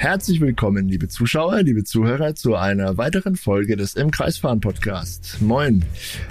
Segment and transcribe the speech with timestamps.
[0.00, 5.36] Herzlich willkommen, liebe Zuschauer, liebe Zuhörer, zu einer weiteren Folge des Im Kreisfahren Podcast.
[5.42, 5.84] Moin.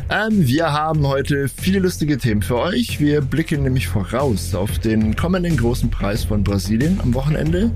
[0.09, 2.99] Ähm, wir haben heute viele lustige Themen für euch.
[2.99, 7.69] Wir blicken nämlich voraus auf den kommenden großen Preis von Brasilien am Wochenende.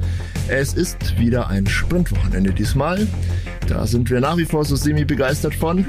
[0.48, 3.08] Es ist wieder ein Sprintwochenende diesmal.
[3.68, 5.86] Da sind wir nach wie vor so semi begeistert von.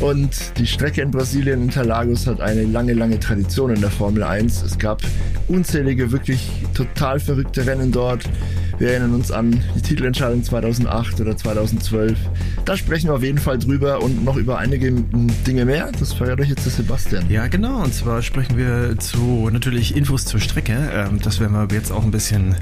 [0.00, 4.62] Und die Strecke in Brasilien, Interlagos, hat eine lange, lange Tradition in der Formel 1.
[4.62, 5.02] Es gab
[5.48, 8.24] unzählige, wirklich total verrückte Rennen dort.
[8.78, 12.16] Wir erinnern an die Titelentscheidung 2008 oder 2012.
[12.64, 14.92] Da sprechen wir auf jeden Fall drüber und noch über einige
[15.46, 15.90] Dinge mehr.
[15.98, 17.28] Das verrät euch jetzt der Sebastian.
[17.28, 17.82] Ja, genau.
[17.82, 20.76] Und zwar sprechen wir zu natürlich Infos zur Strecke.
[20.92, 22.54] Ähm, das werden wir jetzt auch ein bisschen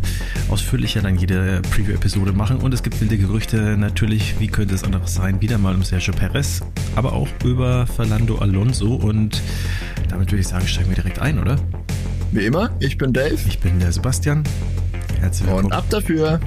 [0.49, 2.57] ausführlicher dann jede Preview-Episode machen.
[2.59, 6.15] Und es gibt wilde Gerüchte natürlich, wie könnte es anders sein, wieder mal um Sergio
[6.15, 6.61] Perez,
[6.95, 8.95] aber auch über Fernando Alonso.
[8.95, 9.43] Und
[10.09, 11.57] damit würde ich sagen, steigen wir direkt ein, oder?
[12.33, 13.39] Wie immer, ich bin Dave.
[13.47, 14.45] Ich bin der Sebastian.
[15.27, 15.65] Herzlich willkommen.
[15.65, 16.39] Und ab dafür.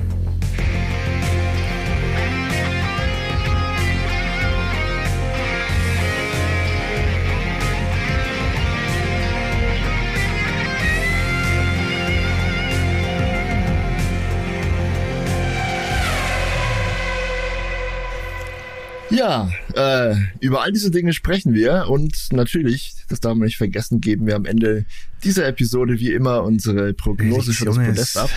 [19.10, 24.00] Ja, äh, über all diese Dinge sprechen wir und natürlich, das darf man nicht vergessen,
[24.00, 24.86] geben wir am Ende
[25.26, 28.30] dieser Episode wie immer unsere Prognose für das Podest ab.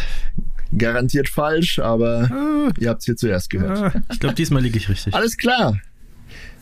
[0.76, 2.72] Garantiert falsch, aber ah.
[2.78, 3.94] ihr habt es hier zuerst gehört.
[3.94, 5.14] Ah, ich glaube, diesmal liege ich richtig.
[5.14, 5.78] Alles klar.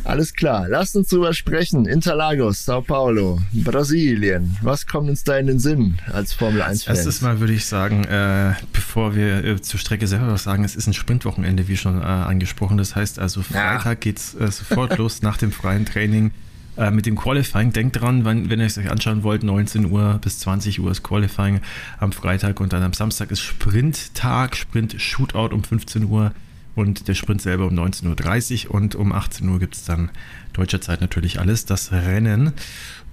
[0.05, 1.87] Alles klar, lasst uns drüber sprechen.
[1.87, 4.57] Interlagos, Sao Paulo, Brasilien.
[4.63, 6.97] Was kommt uns da in den Sinn als Formel 1 Fan?
[6.97, 10.75] Erstes Mal würde ich sagen, äh, bevor wir äh, zur Strecke selber was sagen, es
[10.75, 12.79] ist ein Sprintwochenende, wie schon äh, angesprochen.
[12.79, 13.95] Das heißt also, Freitag ja.
[13.95, 16.33] geht's äh, sofort los nach dem freien Training
[16.77, 17.73] äh, mit dem Qualifying.
[17.73, 21.03] Denkt dran, wenn, wenn ihr es euch anschauen wollt, 19 Uhr bis 20 Uhr ist
[21.03, 21.61] Qualifying
[21.99, 26.33] am Freitag und dann am Samstag ist Sprinttag, Sprint-Shootout um 15 Uhr
[26.75, 30.11] und der Sprint selber um 19.30 Uhr und um 18 Uhr gibt es dann
[30.53, 32.53] deutscher Zeit natürlich alles, das Rennen.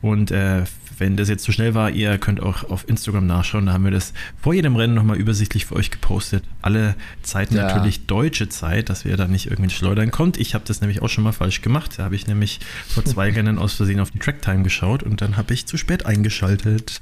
[0.02, 0.64] Und äh,
[1.00, 3.92] wenn das jetzt zu schnell war, ihr könnt auch auf Instagram nachschauen, da haben wir
[3.92, 6.44] das vor jedem Rennen nochmal übersichtlich für euch gepostet.
[6.62, 7.68] Alle Zeiten ja.
[7.68, 10.38] natürlich deutsche Zeit, dass wir da nicht irgendwie schleudern kommt.
[10.38, 11.96] Ich habe das nämlich auch schon mal falsch gemacht.
[11.98, 15.38] Da habe ich nämlich vor zwei Rennen aus Versehen auf die Tracktime geschaut und dann
[15.38, 17.00] habe ich zu spät eingeschaltet.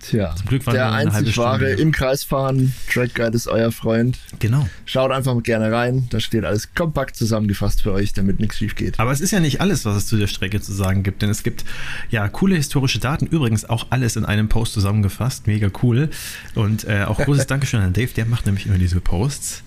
[0.00, 2.72] Tja, Zum Glück war der einzig wahre im Kreis fahren.
[2.92, 4.18] Track Guide ist euer Freund.
[4.38, 4.68] Genau.
[4.84, 6.06] Schaut einfach gerne rein.
[6.10, 9.00] Da steht alles kompakt zusammengefasst für euch, damit nichts schief geht.
[9.00, 11.30] Aber es ist ja nicht alles, was es zu der Strecke zu sagen gibt, denn
[11.30, 11.64] es gibt
[12.10, 13.26] ja coole historische Daten.
[13.26, 15.46] Übrigens auch alles in einem Post zusammengefasst.
[15.46, 16.10] Mega cool.
[16.54, 19.64] Und äh, auch großes Dankeschön an Dave, der macht nämlich immer diese Posts.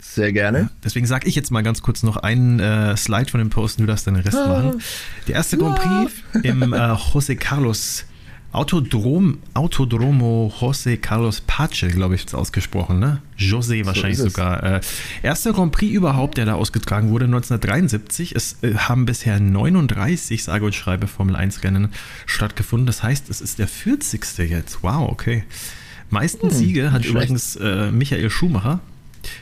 [0.00, 0.58] Sehr gerne.
[0.58, 3.80] Ja, deswegen sage ich jetzt mal ganz kurz noch einen äh, Slide von dem Post,
[3.80, 4.46] du darfst den Rest ah.
[4.46, 4.82] machen.
[5.26, 6.12] Der erste Grand Prix
[6.42, 8.04] im äh, José Carlos
[8.52, 13.22] Autodrom, Autodromo José Carlos Pache, glaube ich, ist ausgesprochen, ne?
[13.38, 14.62] José wahrscheinlich so sogar.
[14.62, 14.80] Äh,
[15.22, 18.36] erster Grand Prix überhaupt, der da ausgetragen wurde, 1973.
[18.36, 21.88] Es äh, haben bisher 39, sage und schreibe, Formel 1 Rennen
[22.26, 22.86] stattgefunden.
[22.86, 24.22] Das heißt, es ist der 40.
[24.50, 24.82] jetzt.
[24.82, 25.44] Wow, okay.
[26.10, 28.80] Meisten hm, Siege hat übrigens äh, Michael Schumacher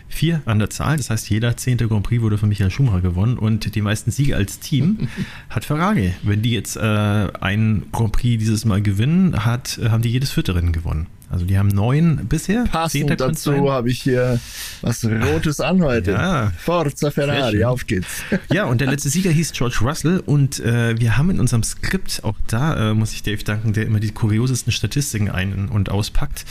[0.08, 3.38] Vier an der Zahl, das heißt, jeder zehnte Grand Prix wurde von Michael Schumacher gewonnen
[3.38, 5.08] und die meisten Siege als Team
[5.50, 6.14] hat Ferrari.
[6.22, 10.30] Wenn die jetzt äh, ein Grand Prix dieses Mal gewinnen, hat, äh, haben die jedes
[10.30, 11.06] vierte Rennen gewonnen.
[11.30, 12.64] Also die haben neun bisher.
[12.64, 14.40] Passend dazu habe ich hier
[14.82, 16.10] was Rotes an heute.
[16.10, 16.52] Ja.
[16.58, 18.24] Forza Ferrari, auf geht's.
[18.52, 22.24] Ja, und der letzte Sieger hieß George Russell und äh, wir haben in unserem Skript,
[22.24, 26.44] auch da äh, muss ich Dave danken, der immer die kuriosesten Statistiken ein- und auspackt.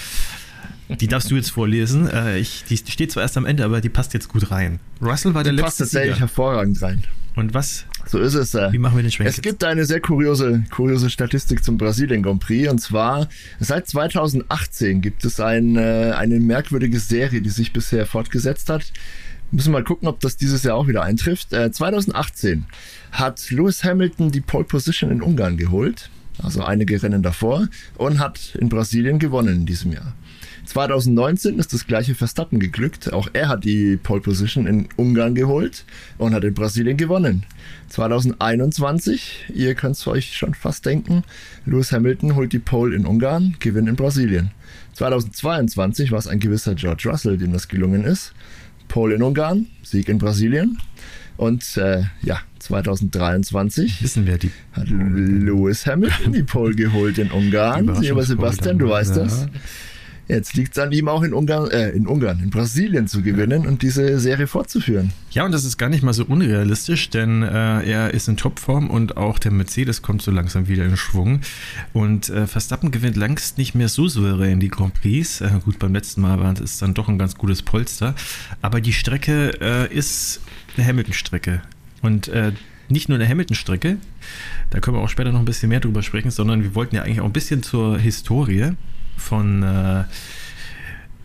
[0.89, 2.09] Die darfst du jetzt vorlesen.
[2.09, 4.79] Äh, ich, die steht zwar erst am Ende, aber die passt jetzt gut rein.
[5.01, 6.19] Russell war der die letzte passt tatsächlich Sieger.
[6.21, 7.03] hervorragend rein.
[7.35, 7.85] Und was?
[8.07, 8.55] So ist es.
[8.55, 9.43] Äh, Wie machen wir den Schwenk Es jetzt?
[9.43, 12.69] gibt eine sehr kuriose, kuriose Statistik zum Brasilien Grand Prix.
[12.69, 13.29] Und zwar,
[13.59, 18.91] seit 2018 gibt es ein, äh, eine merkwürdige Serie, die sich bisher fortgesetzt hat.
[19.51, 21.53] Müssen wir mal gucken, ob das dieses Jahr auch wieder eintrifft.
[21.53, 22.65] Äh, 2018
[23.11, 26.09] hat Lewis Hamilton die Pole Position in Ungarn geholt.
[26.41, 27.67] Also einige Rennen davor.
[27.95, 30.13] Und hat in Brasilien gewonnen in diesem Jahr.
[30.69, 33.11] 2019 ist das gleiche Verstappen geglückt.
[33.11, 35.83] Auch er hat die Pole Position in Ungarn geholt
[36.19, 37.43] und hat in Brasilien gewonnen.
[37.87, 41.23] 2021, ihr könnt es euch schon fast denken,
[41.65, 44.51] Lewis Hamilton holt die Pole in Ungarn, gewinnt in Brasilien.
[44.93, 48.33] 2022 war es ein gewisser George Russell, dem das gelungen ist.
[48.87, 50.77] Pole in Ungarn, Sieg in Brasilien.
[51.37, 57.99] Und äh, ja, 2023 wissen wir die hat Lewis Hamilton die Pole geholt in Ungarn.
[57.99, 59.23] Lieber Sebastian, du weißt ja.
[59.23, 59.47] das.
[60.29, 63.65] Jetzt liegt es an ihm auch in Ungarn, äh, in Ungarn, in Brasilien zu gewinnen
[63.65, 65.11] und diese Serie fortzuführen.
[65.31, 68.91] Ja, und das ist gar nicht mal so unrealistisch, denn äh, er ist in Topform
[68.91, 71.41] und auch der Mercedes kommt so langsam wieder in Schwung.
[71.93, 75.41] Und äh, Verstappen gewinnt längst nicht mehr so souverän die Grand Prix.
[75.41, 78.13] Äh, gut, beim letzten Mal war es dann doch ein ganz gutes Polster.
[78.61, 80.41] Aber die Strecke äh, ist
[80.77, 81.63] eine Hamilton-Strecke.
[82.03, 82.51] Und äh,
[82.87, 83.97] nicht nur eine Hamilton-Strecke,
[84.69, 87.01] da können wir auch später noch ein bisschen mehr drüber sprechen, sondern wir wollten ja
[87.01, 88.73] eigentlich auch ein bisschen zur Historie
[89.19, 90.03] von äh,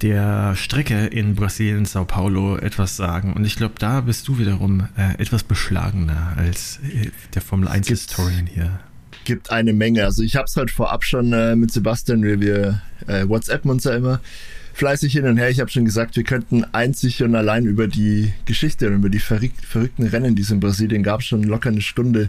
[0.02, 3.32] der Strecke in Brasilien, Sao Paulo etwas sagen.
[3.32, 7.88] Und ich glaube, da bist du wiederum äh, etwas beschlagener als äh, der Formel 1
[7.88, 8.80] Historian hier.
[9.24, 10.04] Gibt eine Menge.
[10.04, 13.84] Also ich habe es halt vorab schon äh, mit Sebastian, wir, wir äh, WhatsAppen uns
[13.84, 14.20] ja immer
[14.74, 15.48] fleißig hin und her.
[15.50, 19.20] Ich habe schon gesagt, wir könnten einzig und allein über die Geschichte und über die
[19.20, 22.28] verrückten Rennen, die es in Brasilien gab, schon locker eine Stunde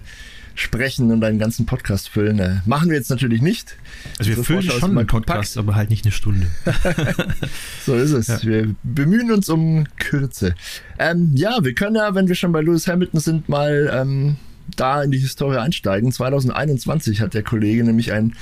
[0.55, 2.39] sprechen und einen ganzen Podcast füllen.
[2.39, 3.75] Äh, machen wir jetzt natürlich nicht.
[4.17, 6.47] Also wir füllen schon einen Podcast, aber halt nicht eine Stunde.
[7.85, 8.27] so ist es.
[8.27, 8.43] Ja.
[8.43, 10.55] Wir bemühen uns um Kürze.
[10.97, 14.37] Ähm, ja, wir können ja, wenn wir schon bei Lewis Hamilton sind, mal ähm,
[14.77, 16.11] da in die Historie einsteigen.
[16.11, 18.33] 2021 hat der Kollege nämlich ein,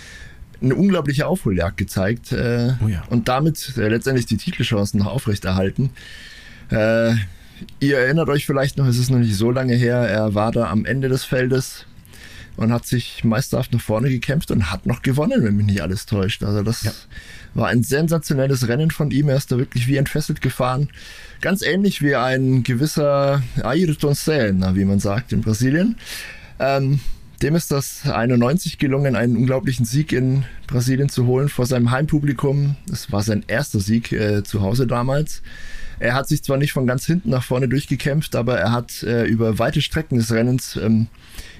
[0.63, 3.03] eine unglaubliche Aufholjagd gezeigt äh, oh ja.
[3.09, 5.91] und damit äh, letztendlich die Titelchancen noch aufrechterhalten.
[6.69, 7.15] Äh,
[7.79, 10.69] ihr erinnert euch vielleicht noch, es ist noch nicht so lange her, er war da
[10.69, 11.85] am Ende des Feldes
[12.55, 16.05] und hat sich meisterhaft nach vorne gekämpft und hat noch gewonnen, wenn mich nicht alles
[16.05, 16.43] täuscht.
[16.43, 16.91] Also das ja.
[17.53, 19.29] war ein sensationelles Rennen von ihm.
[19.29, 20.89] Er ist da wirklich wie entfesselt gefahren.
[21.41, 25.97] Ganz ähnlich wie ein gewisser Ayrton Senna, wie man sagt in Brasilien.
[26.59, 26.99] Ähm,
[27.41, 32.75] dem ist das 91 gelungen, einen unglaublichen Sieg in Brasilien zu holen vor seinem Heimpublikum.
[32.87, 35.41] Das war sein erster Sieg äh, zu Hause damals.
[35.99, 39.25] Er hat sich zwar nicht von ganz hinten nach vorne durchgekämpft, aber er hat äh,
[39.25, 41.07] über weite Strecken des Rennens ähm,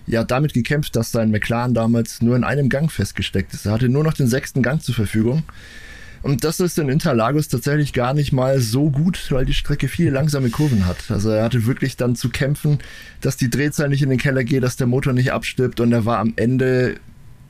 [0.07, 3.65] ja damit gekämpft, dass sein McLaren damals nur in einem Gang festgesteckt ist.
[3.65, 5.43] Er hatte nur noch den sechsten Gang zur Verfügung.
[6.23, 10.09] Und das ist in Interlagos tatsächlich gar nicht mal so gut, weil die Strecke viele
[10.09, 11.11] langsame Kurven hat.
[11.11, 12.79] Also er hatte wirklich dann zu kämpfen,
[13.19, 16.05] dass die Drehzahl nicht in den Keller geht, dass der Motor nicht abstirbt und er
[16.05, 16.95] war am Ende,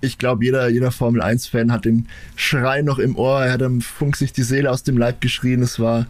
[0.02, 3.80] ich glaube, jeder, jeder Formel 1-Fan hat den Schrei noch im Ohr, er hat am
[3.80, 5.62] Funk sich die Seele aus dem Leib geschrien.
[5.62, 6.08] Es war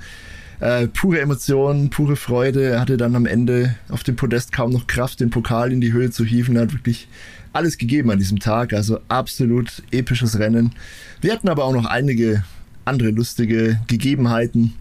[0.61, 2.63] äh, pure Emotionen, pure Freude.
[2.63, 5.91] Er hatte dann am Ende auf dem Podest kaum noch Kraft, den Pokal in die
[5.91, 6.55] Höhe zu hieven.
[6.55, 7.09] Er hat wirklich
[7.51, 8.71] alles gegeben an diesem Tag.
[8.71, 10.71] Also absolut episches Rennen.
[11.19, 12.43] Wir hatten aber auch noch einige
[12.85, 14.73] andere lustige Gegebenheiten.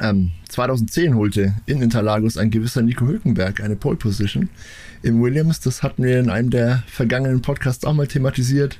[0.00, 4.48] Ähm, 2010 holte in Interlagos ein gewisser Nico Hülkenberg eine Pole Position
[5.02, 5.60] im Williams.
[5.60, 8.78] Das hatten wir in einem der vergangenen Podcasts auch mal thematisiert.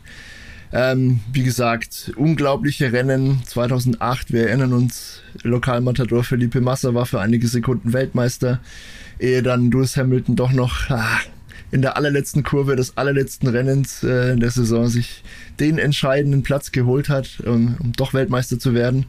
[0.72, 4.32] Ähm, wie gesagt, unglaubliche Rennen 2008.
[4.32, 8.58] Wir erinnern uns, Lokalmatador Felipe Massa war für einige Sekunden Weltmeister,
[9.20, 11.20] ehe dann Lewis Hamilton doch noch ah,
[11.74, 15.24] in der allerletzten Kurve des allerletzten Rennens äh, in der Saison sich
[15.58, 19.06] den entscheidenden Platz geholt hat, um, um doch Weltmeister zu werden.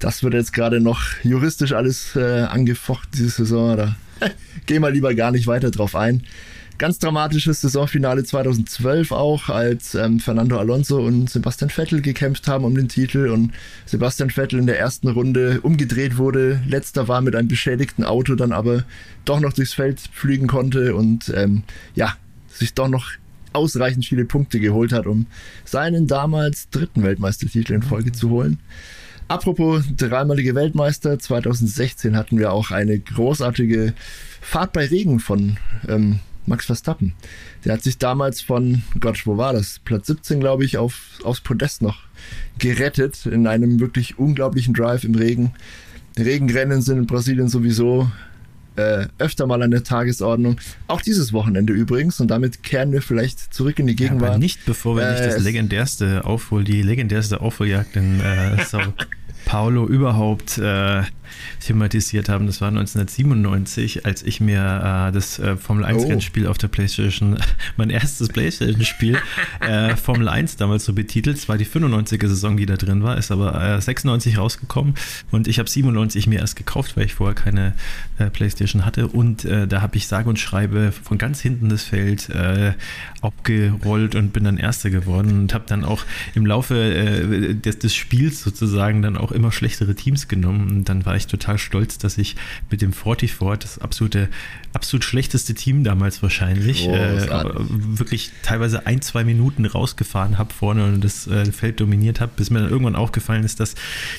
[0.00, 3.76] Das wird jetzt gerade noch juristisch alles äh, angefochten, diese Saison.
[3.76, 3.96] Da
[4.64, 6.22] gehen wir lieber gar nicht weiter drauf ein.
[6.78, 12.76] Ganz dramatisches Saisonfinale 2012 auch, als ähm, Fernando Alonso und Sebastian Vettel gekämpft haben um
[12.76, 13.50] den Titel und
[13.84, 16.60] Sebastian Vettel in der ersten Runde umgedreht wurde.
[16.68, 18.84] Letzter war mit einem beschädigten Auto, dann aber
[19.24, 21.64] doch noch durchs Feld fliegen konnte und ähm,
[21.96, 22.14] ja,
[22.48, 23.10] sich doch noch
[23.52, 25.26] ausreichend viele Punkte geholt hat, um
[25.64, 28.60] seinen damals dritten Weltmeistertitel in Folge zu holen.
[29.26, 33.94] Apropos dreimalige Weltmeister, 2016 hatten wir auch eine großartige
[34.40, 35.56] Fahrt bei Regen von
[35.88, 37.14] ähm, Max Verstappen.
[37.64, 39.80] Der hat sich damals von, Gott, wo war das?
[39.84, 41.98] Platz 17, glaube ich, auf, aufs Podest noch
[42.58, 45.52] gerettet in einem wirklich unglaublichen Drive im Regen.
[46.18, 48.10] Regenrennen sind in Brasilien sowieso
[48.78, 50.56] äh, öfter mal an der Tagesordnung.
[50.86, 52.20] Auch dieses Wochenende übrigens.
[52.20, 54.22] Und damit kehren wir vielleicht zurück in die Gegenwart.
[54.22, 58.56] Ja, aber nicht bevor wir äh, nicht das legendärste Aufhol, die legendärste Aufholjagd in äh,
[59.48, 61.04] Paulo überhaupt äh,
[61.60, 62.46] thematisiert haben.
[62.46, 66.08] Das war 1997, als ich mir äh, das äh, Formel 1 oh.
[66.08, 67.38] Rennspiel auf der Playstation,
[67.76, 69.18] mein erstes Playstation-Spiel,
[69.60, 71.36] äh, Formel 1 damals so betitelt.
[71.36, 74.94] Es war die 95er Saison, die da drin war, ist aber 96 äh, rausgekommen
[75.30, 77.74] und ich habe 97 mir erst gekauft, weil ich vorher keine
[78.18, 82.30] äh, Playstation hatte und da habe ich sage und schreibe von ganz hinten das Feld
[83.22, 88.42] abgerollt und bin dann Erster geworden und habe dann auch im Laufe des, des Spiels
[88.42, 90.68] sozusagen dann auch immer schlechtere Teams genommen.
[90.68, 92.36] Und dann war ich total stolz, dass ich
[92.70, 94.28] mit dem 44, das absolute,
[94.72, 97.28] absolut schlechteste Team damals wahrscheinlich, äh,
[97.68, 102.50] wirklich teilweise ein, zwei Minuten rausgefahren habe vorne und das äh, Feld dominiert habe, bis
[102.50, 103.74] mir dann irgendwann aufgefallen ist, dass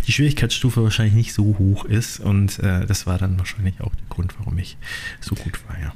[0.08, 2.20] die Schwierigkeitsstufe wahrscheinlich nicht so hoch ist.
[2.20, 4.78] Und äh, das war dann wahrscheinlich auch der Grund, warum ich
[5.20, 5.94] so gut war, ja.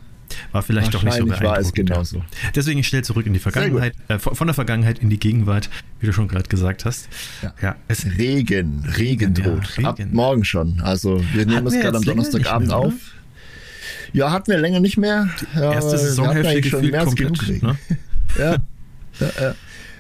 [0.54, 1.50] War vielleicht doch nicht so beeindruckend.
[1.50, 2.24] war es genauso.
[2.56, 5.70] Deswegen ich stelle zurück in die Vergangenheit, äh, von der Vergangenheit in die Gegenwart,
[6.00, 7.10] wie du schon gerade gesagt hast.
[7.42, 7.54] Ja.
[7.62, 9.78] ja es Regen, Regen droht.
[9.78, 10.80] Ja, Ab morgen schon.
[10.82, 12.94] Also wir nehmen es gerade am Donnerstagabend mehr, auf.
[14.14, 15.28] Ja, hatten wir länger nicht mehr.
[15.54, 17.68] Die erste Saisonhälfte schon mehr als genug Regen.
[17.68, 17.78] Ne?
[18.38, 18.56] ja.
[19.20, 19.56] ja, ja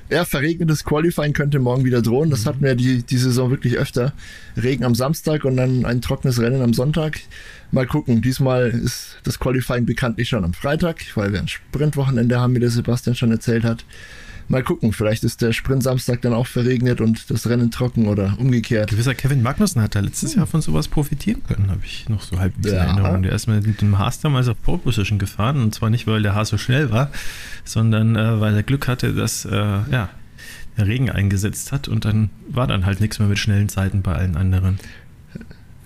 [0.09, 2.29] ja, verregnetes Qualifying könnte morgen wieder drohen.
[2.29, 2.49] Das mhm.
[2.49, 4.13] hatten wir die, die Saison wirklich öfter.
[4.55, 7.19] Regen am Samstag und dann ein trockenes Rennen am Sonntag.
[7.73, 8.21] Mal gucken.
[8.21, 12.69] Diesmal ist das Qualifying bekanntlich schon am Freitag, weil wir ein Sprintwochenende haben, wie der
[12.69, 13.83] Sebastian schon erzählt hat.
[14.47, 18.35] Mal gucken, vielleicht ist der Sprint Samstag dann auch verregnet und das Rennen trocken oder
[18.37, 18.91] umgekehrt.
[18.91, 22.37] Gewisser Kevin Magnussen hat da letztes Jahr von sowas profitieren können, habe ich noch so
[22.37, 22.73] halb ja.
[22.73, 23.23] Erinnerung.
[23.23, 26.35] Der ist mit dem Haas damals auf Pole Position gefahren und zwar nicht, weil der
[26.35, 27.09] Haas so schnell war,
[27.63, 30.09] sondern äh, weil er Glück hatte, dass äh, ja,
[30.77, 34.13] der Regen eingesetzt hat und dann war dann halt nichts mehr mit schnellen Zeiten bei
[34.13, 34.77] allen anderen.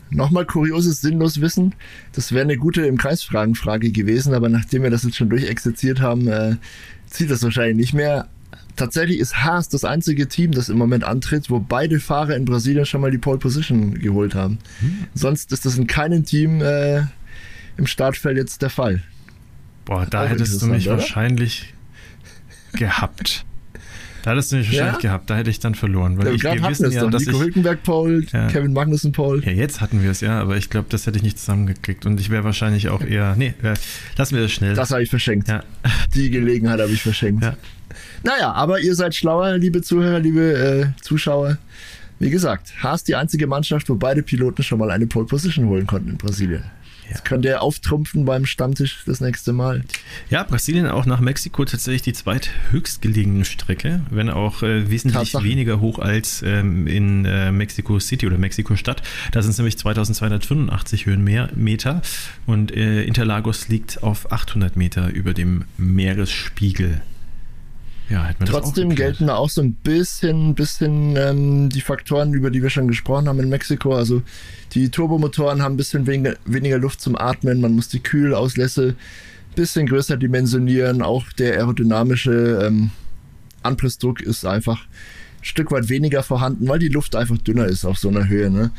[0.10, 1.76] Nochmal kurioses, sinnlos Wissen.
[2.14, 6.28] Das wäre eine gute im Kreisfragen-Frage gewesen, aber nachdem wir das jetzt schon durchexerziert haben,
[6.28, 6.56] äh,
[7.08, 8.28] zieht das wahrscheinlich nicht mehr.
[8.76, 12.86] Tatsächlich ist Haas das einzige Team, das im Moment antritt, wo beide Fahrer in Brasilien
[12.86, 14.60] schon mal die Pole Position geholt haben.
[14.80, 15.08] Hm.
[15.16, 17.02] Sonst ist das in keinem Team äh,
[17.78, 19.02] im Startfeld jetzt der Fall.
[19.86, 20.98] Boah, da Auch hättest du mich oder?
[20.98, 21.74] wahrscheinlich
[22.74, 23.46] gehabt.
[24.24, 25.10] Da hättest du mich wahrscheinlich ja?
[25.10, 26.18] gehabt, da hätte ich dann verloren.
[26.18, 27.12] Weil ja, ich, wir wissen ja, doch.
[27.12, 28.48] dass Nico Hülkenberg Pole, ja.
[28.48, 29.42] Kevin Magnussen Pole.
[29.44, 32.06] Ja, jetzt hatten wir es ja, aber ich glaube, das hätte ich nicht zusammengekriegt.
[32.06, 33.36] Und ich wäre wahrscheinlich auch eher.
[33.38, 33.76] Nee, äh,
[34.18, 34.76] lassen wir das schnell.
[34.76, 35.48] Das habe ich verschenkt.
[35.48, 35.64] Ja.
[36.14, 37.44] Die Gelegenheit habe ich verschenkt.
[37.44, 37.56] Ja.
[38.24, 41.58] Naja, aber ihr seid schlauer, liebe Zuhörer, liebe äh, Zuschauer.
[42.20, 45.86] Wie gesagt, Haas die einzige Mannschaft, wo beide Piloten schon mal eine Pole Position holen
[45.86, 46.64] konnten in Brasilien.
[47.08, 47.14] Ja.
[47.14, 49.84] Das könnte er auftrumpfen beim Stammtisch das nächste Mal.
[50.30, 55.46] Ja, Brasilien auch nach Mexiko tatsächlich die zweithöchstgelegene Strecke, wenn auch äh, wesentlich Tatsache.
[55.46, 59.02] weniger hoch als ähm, in äh, Mexico City oder Mexiko Stadt.
[59.32, 62.02] Da sind es nämlich 2285 Höhenmeter
[62.46, 67.02] und äh, Interlagos liegt auf 800 Meter über dem Meeresspiegel.
[68.10, 72.70] Ja, Trotzdem gelten da auch so ein bisschen, bisschen ähm, die Faktoren, über die wir
[72.70, 73.96] schon gesprochen haben in Mexiko.
[73.96, 74.22] Also
[74.74, 78.96] die Turbomotoren haben ein bisschen weniger, weniger Luft zum Atmen, man muss die Kühlauslässe
[79.52, 81.02] ein bisschen größer dimensionieren.
[81.02, 82.92] Auch der aerodynamische ähm,
[83.64, 87.98] Anpressdruck ist einfach ein Stück weit weniger vorhanden, weil die Luft einfach dünner ist auf
[87.98, 88.50] so einer Höhe.
[88.50, 88.72] Ne?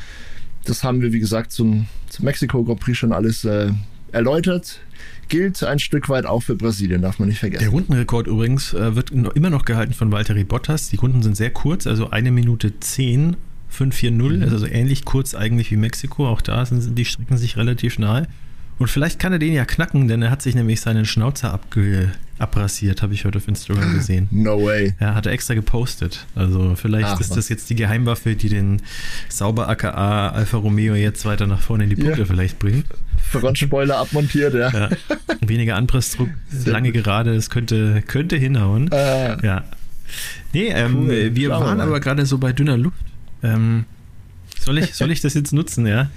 [0.64, 3.72] Das haben wir, wie gesagt, zum, zum Mexiko Grand Prix schon alles äh,
[4.10, 4.80] erläutert
[5.28, 7.62] gilt ein Stück weit auch für Brasilien, darf man nicht vergessen.
[7.62, 10.88] Der Rundenrekord übrigens äh, wird immer noch gehalten von Valtteri Bottas.
[10.88, 13.36] Die Runden sind sehr kurz, also eine Minute zehn.
[13.70, 14.42] 5-4-0, mhm.
[14.44, 16.26] also ähnlich kurz eigentlich wie Mexiko.
[16.26, 18.26] Auch da sind die Strecken sich relativ nahe.
[18.78, 22.12] Und vielleicht kann er den ja knacken, denn er hat sich nämlich seinen Schnauzer abge
[22.38, 24.28] abrasiert, habe ich heute auf Instagram gesehen.
[24.38, 24.94] No way.
[25.00, 26.26] Ja, hat er extra gepostet.
[26.34, 28.80] Also vielleicht Ach, ist das jetzt die Geheimwaffe, die den
[29.28, 32.24] Sauber AKA Alfa Romeo jetzt weiter nach vorne in die Punkte ja.
[32.24, 32.86] vielleicht bringt.
[33.30, 34.70] Frontspoiler abmontiert, ja.
[34.70, 34.90] ja.
[35.40, 36.28] Weniger Anpressdruck,
[36.64, 38.90] lange gerade, das könnte, könnte hinhauen.
[38.92, 39.64] Äh, ja.
[40.52, 41.30] Nee, ähm, cool.
[41.34, 42.96] wir Schauen waren aber gerade so bei dünner Luft.
[43.42, 43.84] Ähm,
[44.60, 46.08] soll, ich, soll ich das jetzt nutzen, ja?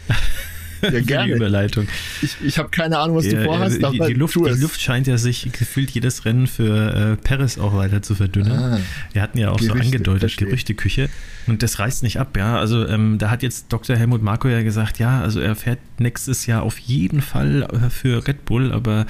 [0.81, 1.27] Ja, gerne.
[1.27, 1.87] Die Überleitung.
[2.21, 3.77] Ich, ich habe keine Ahnung, was ja, du vorhast.
[3.77, 7.75] Die, die, Luft, die Luft scheint ja sich gefühlt jedes Rennen für äh, Perez auch
[7.75, 8.51] weiter zu verdünnen.
[8.51, 8.79] Ah,
[9.13, 10.37] Wir hatten ja auch Gerüchte, so angedeutet.
[10.37, 11.09] Gerüchteküche.
[11.47, 12.57] Und das reißt nicht ab, ja.
[12.57, 13.95] Also ähm, da hat jetzt Dr.
[13.95, 18.27] Helmut Marko ja gesagt, ja, also er fährt nächstes Jahr auf jeden Fall äh, für
[18.27, 19.05] Red Bull, aber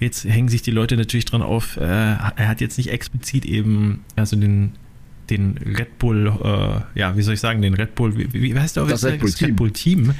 [0.00, 4.04] jetzt hängen sich die Leute natürlich dran auf, äh, er hat jetzt nicht explizit eben,
[4.14, 4.72] also den
[5.30, 8.76] den Red Bull, äh, ja, wie soll ich sagen, den Red Bull, wie, wie heißt
[8.76, 10.14] der auch das Red Bull, Red Bull Team,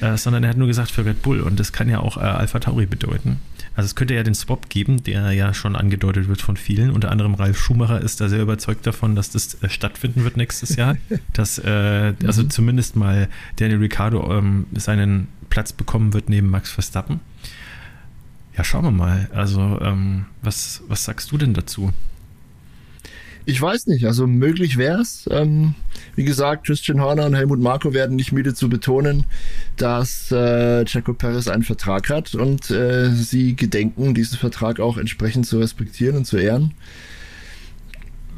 [0.00, 2.20] äh, sondern er hat nur gesagt für Red Bull und das kann ja auch äh,
[2.20, 3.38] Alpha Tauri bedeuten.
[3.74, 6.90] Also es könnte ja den Swap geben, der ja schon angedeutet wird von vielen.
[6.90, 10.76] Unter anderem Ralf Schumacher ist da sehr überzeugt davon, dass das äh, stattfinden wird nächstes
[10.76, 10.96] Jahr.
[11.32, 12.50] dass äh, also mhm.
[12.50, 17.20] zumindest mal Daniel Ricciardo ähm, seinen Platz bekommen wird neben Max Verstappen.
[18.56, 19.30] Ja, schauen wir mal.
[19.32, 21.92] Also ähm, was, was sagst du denn dazu?
[23.50, 25.28] Ich weiß nicht, also möglich wäre es.
[25.28, 25.74] Ähm,
[26.14, 29.24] wie gesagt, Christian Horner und Helmut Marko werden nicht müde zu betonen,
[29.76, 35.46] dass äh, Checo Perez einen Vertrag hat und äh, sie gedenken, diesen Vertrag auch entsprechend
[35.46, 36.74] zu respektieren und zu ehren.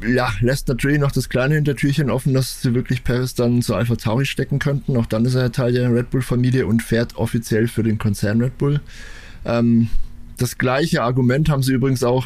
[0.03, 3.95] Ja, lässt natürlich noch das kleine Hintertürchen offen, dass sie wirklich Perez dann zu Alpha
[3.95, 4.97] Tauri stecken könnten.
[4.97, 8.57] Auch dann ist er Teil der Red Bull-Familie und fährt offiziell für den Konzern Red
[8.57, 8.81] Bull.
[9.45, 9.89] Ähm,
[10.37, 12.25] das gleiche Argument haben sie übrigens auch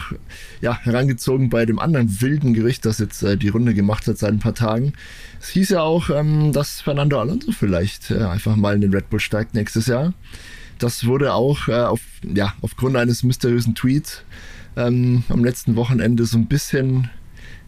[0.61, 4.31] ja, herangezogen bei dem anderen wilden Gericht, das jetzt äh, die Runde gemacht hat seit
[4.31, 4.93] ein paar Tagen.
[5.39, 9.09] Es hieß ja auch, ähm, dass Fernando Alonso vielleicht äh, einfach mal in den Red
[9.09, 10.13] Bull steigt nächstes Jahr.
[10.79, 14.23] Das wurde auch äh, auf, ja, aufgrund eines mysteriösen Tweets
[14.75, 17.09] ähm, am letzten Wochenende so ein bisschen,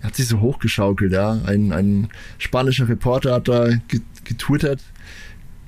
[0.04, 1.12] hat sich so hochgeschaukelt.
[1.12, 1.42] Ja.
[1.46, 3.70] Ein, ein spanischer Reporter hat da
[4.24, 4.82] getwittert,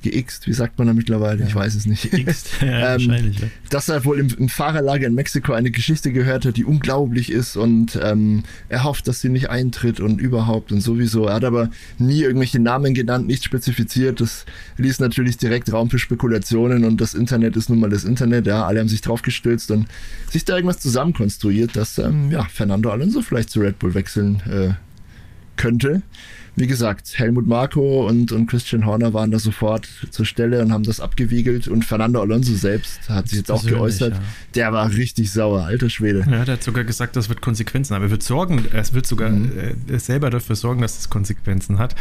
[0.02, 1.42] geixt, wie sagt man da mittlerweile?
[1.42, 1.48] Ja.
[1.48, 2.12] Ich weiß es nicht.
[2.12, 3.40] Geixt, ja, ähm, wahrscheinlich.
[3.40, 3.48] Ja.
[3.70, 7.56] Dass er wohl im, im, Fahrerlager in Mexiko eine Geschichte gehört hat, die unglaublich ist
[7.56, 11.26] und ähm, er hofft, dass sie nicht eintritt und überhaupt und sowieso.
[11.26, 14.22] Er hat aber nie irgendwelche Namen genannt, nicht spezifiziert.
[14.22, 14.46] Das
[14.78, 18.48] ließ natürlich direkt Raum für Spekulationen und das Internet ist nun mal das Internet.
[18.48, 19.88] Ja, alle haben sich drauf gestürzt und
[20.30, 24.74] sich da irgendwas zusammenkonstruiert, dass ähm, ja, Fernando Alonso vielleicht zu Red Bull wechseln äh,
[25.62, 26.02] könnte
[26.56, 30.84] wie gesagt, Helmut Marko und, und Christian Horner waren da sofort zur Stelle und haben
[30.84, 31.68] das abgewiegelt.
[31.70, 34.14] Und Fernando Alonso selbst hat sich jetzt auch geäußert.
[34.16, 34.22] Ja.
[34.56, 36.26] Der war richtig sauer, alter Schwede.
[36.30, 38.04] Ja, der hat sogar gesagt, das wird Konsequenzen haben.
[38.04, 39.52] Er wird sorgen, es wird sogar mhm.
[39.88, 41.96] äh, selber dafür sorgen, dass es Konsequenzen hat.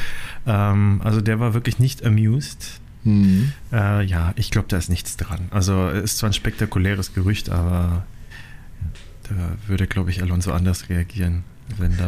[0.47, 2.81] Ähm, also der war wirklich nicht amused.
[3.05, 3.53] Mhm.
[3.73, 5.47] Äh, ja, ich glaube, da ist nichts dran.
[5.51, 8.05] Also ist zwar ein spektakuläres Gerücht, aber
[9.29, 9.35] da
[9.69, 11.45] würde, glaube ich, Alonso anders reagieren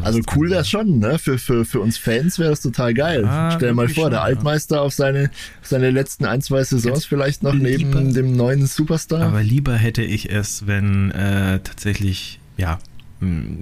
[0.02, 1.19] also cool wäre schon, ne?
[1.19, 3.25] Für, für, für uns Fans wäre das total geil.
[3.25, 4.83] Ah, Stell dir mal vor, schon, der Altmeister ja.
[4.83, 9.23] auf seine, auf seine letzten ein, zwei Saisons vielleicht noch neben lieber, dem neuen Superstar.
[9.23, 12.78] Aber lieber hätte ich es, wenn äh, tatsächlich, ja,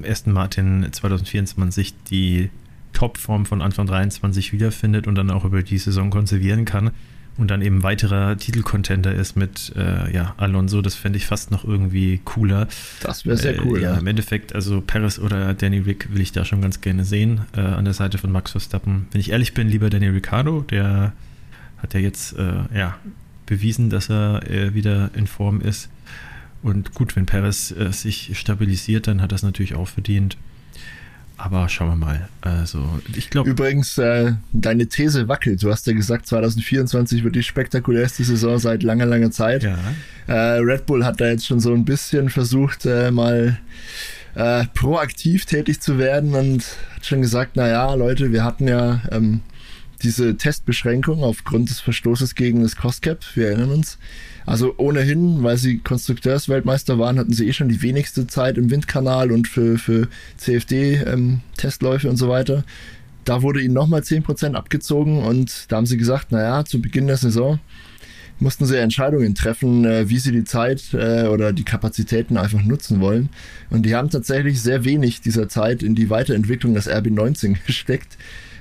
[0.08, 2.50] Aston Martin 2024 die
[2.92, 6.90] Topform von Anfang 23 wiederfindet und dann auch über die Saison konservieren kann
[7.36, 11.64] und dann eben weiterer Titelcontender ist mit äh, ja, Alonso, das fände ich fast noch
[11.64, 12.68] irgendwie cooler.
[13.02, 13.78] Das wäre sehr cool.
[13.78, 16.80] Äh, ja, ja, im Endeffekt, also Paris oder Danny Rick will ich da schon ganz
[16.80, 19.06] gerne sehen, äh, an der Seite von Max Verstappen.
[19.12, 21.12] Wenn ich ehrlich bin, lieber Danny Ricciardo, der
[21.78, 22.98] hat ja jetzt äh, ja,
[23.46, 25.88] bewiesen, dass er äh, wieder in Form ist.
[26.62, 30.36] Und gut, wenn Paris äh, sich stabilisiert, dann hat er es natürlich auch verdient.
[31.42, 32.28] Aber schauen wir mal.
[32.42, 33.48] Also, ich glaube.
[33.48, 35.62] Übrigens, äh, deine These wackelt.
[35.62, 39.62] Du hast ja gesagt, 2024 wird die spektakulärste Saison seit langer, langer Zeit.
[39.62, 39.78] Ja.
[40.26, 43.58] Äh, Red Bull hat da jetzt schon so ein bisschen versucht, äh, mal
[44.34, 46.62] äh, proaktiv tätig zu werden und
[46.94, 49.40] hat schon gesagt, naja, Leute, wir hatten ja ähm,
[50.02, 53.24] diese Testbeschränkung aufgrund des Verstoßes gegen das Cost Cap.
[53.34, 53.98] Wir erinnern uns.
[54.50, 59.30] Also ohnehin, weil sie Konstrukteursweltmeister waren, hatten sie eh schon die wenigste Zeit im Windkanal
[59.30, 62.64] und für, für CFD-Testläufe ähm, und so weiter.
[63.24, 67.16] Da wurde ihnen nochmal 10% abgezogen und da haben sie gesagt, naja, zu Beginn der
[67.16, 67.60] Saison
[68.40, 73.00] mussten sie Entscheidungen treffen, äh, wie sie die Zeit äh, oder die Kapazitäten einfach nutzen
[73.00, 73.28] wollen.
[73.68, 78.16] Und die haben tatsächlich sehr wenig dieser Zeit in die Weiterentwicklung des RB19 gesteckt.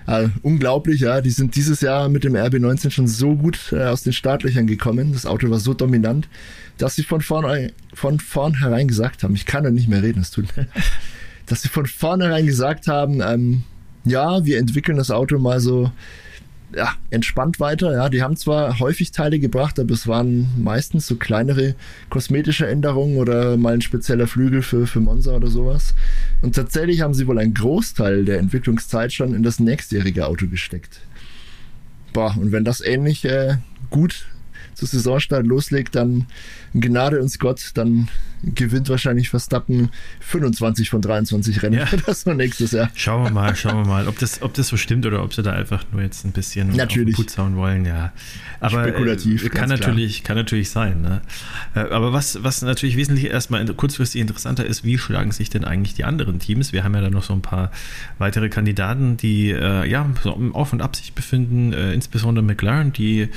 [0.07, 1.21] Äh, unglaublich, ja.
[1.21, 5.13] Die sind dieses Jahr mit dem RB19 schon so gut äh, aus den Startlöchern gekommen.
[5.13, 6.27] Das Auto war so dominant,
[6.77, 10.32] dass sie von vornherein, von vornherein gesagt haben, ich kann ja nicht mehr reden, es
[10.32, 10.45] tut
[11.45, 13.63] dass sie von vornherein gesagt haben, ähm,
[14.06, 15.91] ja, wir entwickeln das Auto mal so
[16.75, 17.93] ja, entspannt weiter.
[17.93, 21.75] Ja, die haben zwar häufig Teile gebracht, aber es waren meistens so kleinere
[22.10, 25.93] kosmetische Änderungen oder mal ein spezieller Flügel für, für Monza oder sowas.
[26.41, 30.99] Und tatsächlich haben sie wohl einen Großteil der Entwicklungszeit schon in das nächstjährige Auto gesteckt.
[32.13, 33.58] Boah, und wenn das ähnlich äh,
[33.89, 34.27] gut
[34.73, 36.27] zur Saisonstart loslegt, dann
[36.73, 38.10] Gnade uns Gott, dann
[38.43, 39.89] gewinnt wahrscheinlich Verstappen
[40.21, 41.86] 25 von 23 Rennen ja.
[42.06, 42.89] das noch nächstes Jahr.
[42.95, 45.43] Schauen wir mal, schauen wir mal, ob das, ob das so stimmt oder ob sie
[45.43, 47.15] da einfach nur jetzt ein bisschen natürlich.
[47.15, 48.13] Putz hauen wollen, ja.
[48.60, 51.02] Aber Spekulativ, äh, kann, natürlich, kann natürlich sein.
[51.02, 51.21] Ne?
[51.75, 55.93] Äh, aber was, was natürlich wesentlich erstmal kurzfristig interessanter ist, wie schlagen sich denn eigentlich
[55.93, 56.73] die anderen Teams?
[56.73, 57.71] Wir haben ja da noch so ein paar
[58.17, 63.30] weitere Kandidaten, die äh, ja so Auf- und Ab sich befinden, äh, insbesondere McLaren, die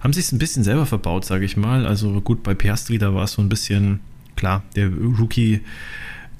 [0.00, 1.86] haben sich ein bisschen selber verbaut, sage ich mal.
[1.86, 4.00] Also gut, bei Piastri, da war es so ein bisschen
[4.38, 5.60] klar, der Rookie,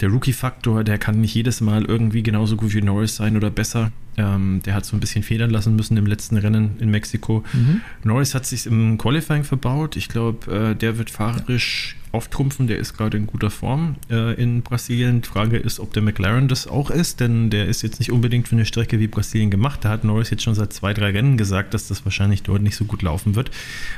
[0.01, 3.91] der Rookie-Faktor, der kann nicht jedes Mal irgendwie genauso gut wie Norris sein oder besser.
[4.17, 7.45] Ähm, der hat so ein bisschen federn lassen müssen im letzten Rennen in Mexiko.
[7.53, 7.81] Mhm.
[8.05, 9.97] Norris hat sich im Qualifying verbaut.
[9.97, 12.67] Ich glaube, äh, der wird fahrerisch auftrumpfen.
[12.69, 15.23] Der ist gerade in guter Form äh, in Brasilien.
[15.23, 18.49] Die Frage ist, ob der McLaren das auch ist, denn der ist jetzt nicht unbedingt
[18.49, 19.85] für eine Strecke wie Brasilien gemacht.
[19.85, 22.77] Da hat Norris jetzt schon seit zwei, drei Rennen gesagt, dass das wahrscheinlich dort nicht
[22.77, 23.51] so gut laufen wird,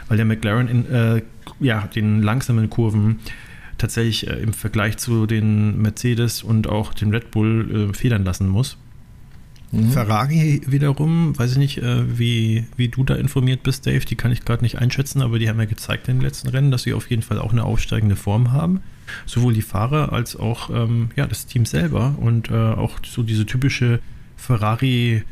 [0.08, 1.22] weil der McLaren in äh,
[1.60, 3.20] ja, den langsamen Kurven
[3.80, 8.48] tatsächlich äh, im Vergleich zu den Mercedes und auch den Red Bull äh, federn lassen
[8.48, 8.76] muss.
[9.72, 9.90] Mhm.
[9.90, 14.32] Ferrari wiederum, weiß ich nicht, äh, wie, wie du da informiert bist, Dave, die kann
[14.32, 16.92] ich gerade nicht einschätzen, aber die haben ja gezeigt in den letzten Rennen, dass sie
[16.92, 18.80] auf jeden Fall auch eine aufsteigende Form haben.
[19.26, 23.46] Sowohl die Fahrer als auch ähm, ja, das Team selber und äh, auch so diese
[23.46, 24.00] typische
[24.36, 25.22] Ferrari,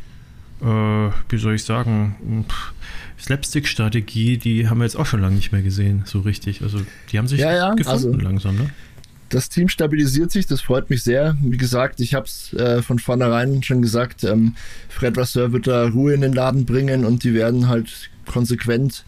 [0.61, 2.73] äh, wie soll ich sagen, pff,
[3.21, 6.63] Slapstick-Strategie, die haben wir jetzt auch schon lange nicht mehr gesehen, so richtig.
[6.63, 8.71] Also die haben sich ja, ja, gefunden also, langsam, ne?
[9.29, 11.37] Das Team stabilisiert sich, das freut mich sehr.
[11.43, 14.55] Wie gesagt, ich habe es äh, von vornherein schon gesagt, ähm,
[14.89, 19.05] Fred Vasseur wird da Ruhe in den Laden bringen und die werden halt konsequent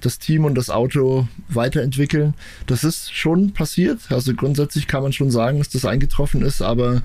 [0.00, 2.34] das Team und das Auto weiterentwickeln.
[2.66, 4.00] Das ist schon passiert.
[4.10, 7.02] Also grundsätzlich kann man schon sagen, dass das eingetroffen ist, aber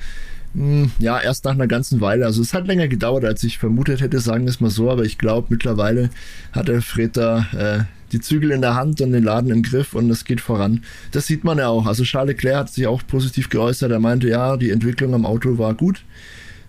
[0.99, 2.25] ja, erst nach einer ganzen Weile.
[2.25, 5.03] Also es hat länger gedauert, als ich vermutet hätte, sagen wir es mal so, aber
[5.03, 6.09] ich glaube, mittlerweile
[6.51, 9.93] hat der Fred da äh, die Zügel in der Hand und den Laden im Griff
[9.93, 10.83] und es geht voran.
[11.11, 11.85] Das sieht man ja auch.
[11.85, 13.91] Also Charles Leclerc hat sich auch positiv geäußert.
[13.91, 16.03] Er meinte, ja, die Entwicklung am Auto war gut.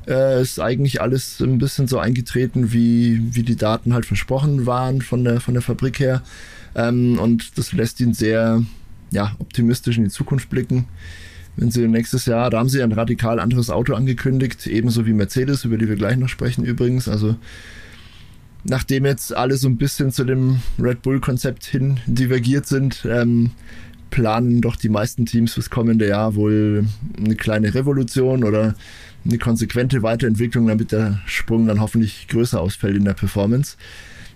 [0.07, 5.03] Äh, ist eigentlich alles ein bisschen so eingetreten, wie, wie die Daten halt versprochen waren
[5.03, 6.23] von der, von der Fabrik her.
[6.77, 8.63] Ähm, und das lässt ihn sehr
[9.11, 10.87] ja, optimistisch in die Zukunft blicken
[11.57, 15.65] wenn sie nächstes Jahr, da haben sie ein radikal anderes Auto angekündigt, ebenso wie Mercedes,
[15.65, 17.09] über die wir gleich noch sprechen übrigens.
[17.09, 17.37] Also
[18.65, 23.51] nachdem jetzt alle so ein bisschen zu dem Red Bull-Konzept hin divergiert sind, ähm,
[24.11, 26.87] planen doch die meisten Teams fürs kommende Jahr wohl
[27.17, 28.75] eine kleine Revolution oder
[29.25, 33.77] eine konsequente Weiterentwicklung, damit der Sprung dann hoffentlich größer ausfällt in der Performance.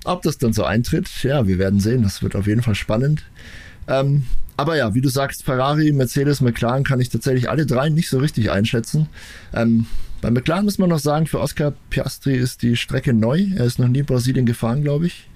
[0.04, 2.02] Ob das dann so eintritt, ja, wir werden sehen.
[2.02, 3.24] Das wird auf jeden Fall spannend.
[3.88, 4.24] Ähm,
[4.56, 8.18] aber ja, wie du sagst, Ferrari, Mercedes, McLaren kann ich tatsächlich alle drei nicht so
[8.18, 9.08] richtig einschätzen.
[9.52, 9.86] Ähm,
[10.22, 13.46] bei McLaren muss man noch sagen, für Oscar Piastri ist die Strecke neu.
[13.56, 15.28] Er ist noch nie in Brasilien gefahren, glaube ich.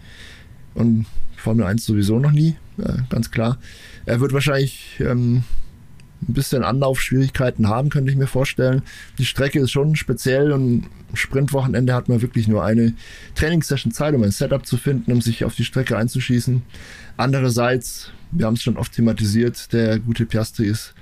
[0.75, 1.07] Und
[1.37, 3.59] Formel 1 sowieso noch nie, äh, ganz klar.
[4.07, 5.43] Er wird wahrscheinlich ähm,
[6.23, 8.83] ein bisschen Anlaufschwierigkeiten haben, könnte ich mir vorstellen.
[9.19, 12.95] Die Strecke ist schon speziell und Sprintwochenende hat man wirklich nur eine
[13.35, 16.63] Trainingssession Zeit, um ein Setup zu finden, um sich auf die Strecke einzuschießen.
[17.17, 20.95] Andererseits wir haben es schon oft thematisiert, der gute Piastri ist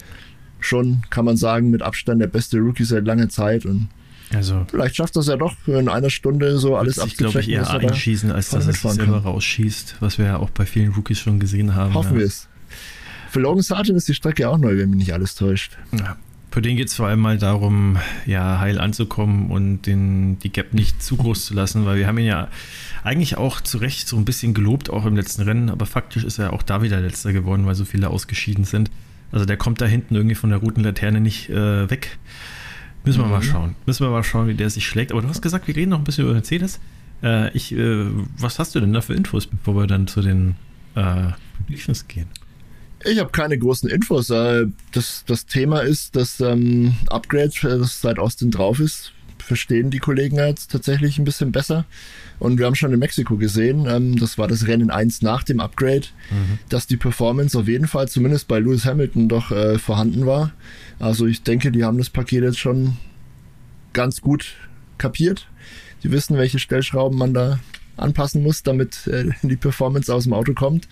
[0.61, 3.89] schon, kann man sagen, mit Abstand der beste Rookie seit langer Zeit und
[4.35, 7.41] also, vielleicht schafft das ja doch in einer Stunde so alles abzuchecken.
[7.41, 10.67] Ich glaube, eher einschießen, als dass er sich selber rausschießt, was wir ja auch bei
[10.67, 11.95] vielen Rookies schon gesehen haben.
[11.95, 12.19] Hoffen ja.
[12.19, 12.47] wir es.
[13.31, 15.77] Für Logan Sargent ist die Strecke auch neu, wenn mich nicht alles täuscht.
[15.93, 16.17] Ja.
[16.51, 20.73] Für den geht es vor allem mal darum, ja, heil anzukommen und den, die Gap
[20.73, 22.49] nicht zu groß zu lassen, weil wir haben ihn ja
[23.05, 26.39] eigentlich auch zu Recht so ein bisschen gelobt, auch im letzten Rennen, aber faktisch ist
[26.39, 28.91] er auch da wieder letzter geworden, weil so viele ausgeschieden sind.
[29.31, 32.19] Also der kommt da hinten irgendwie von der Routenlaterne nicht äh, weg.
[33.05, 33.33] Müssen wir mhm.
[33.33, 33.75] mal schauen.
[33.87, 35.13] Müssen wir mal schauen, wie der sich schlägt.
[35.13, 36.81] Aber du hast gesagt, wir reden noch ein bisschen über Mercedes.
[37.23, 38.07] Äh, ich, äh,
[38.39, 40.57] was hast du denn da für Infos, bevor wir dann zu den
[40.95, 41.33] äh,
[42.09, 42.27] gehen?
[43.11, 44.31] Ich habe keine großen Infos.
[44.31, 49.91] Äh, das, das Thema ist, dass ähm, Upgrade, äh, das seit Austin drauf ist, verstehen
[49.91, 51.87] die Kollegen jetzt tatsächlich ein bisschen besser.
[52.39, 55.61] Und wir haben schon in Mexiko gesehen, ähm, das war das Rennen 1 nach dem
[55.61, 56.59] Upgrade, mhm.
[56.69, 60.53] dass die Performance auf jeden Fall zumindest bei Lewis Hamilton doch äh, vorhanden war.
[60.99, 62.97] Also ich denke, die haben das Paket jetzt schon
[63.93, 64.55] ganz gut
[64.99, 65.49] kapiert.
[66.03, 67.59] Die wissen, welche Stellschrauben man da
[67.99, 70.89] anpassen muss, damit äh, die Performance aus dem Auto kommt.